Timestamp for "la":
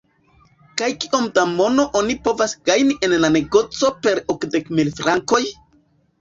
3.27-3.31